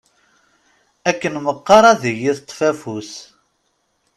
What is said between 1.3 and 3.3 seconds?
meqqar ad yi-teṭṭef afus.